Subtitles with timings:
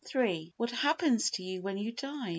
[0.15, 2.29] iii What happens to you when you die?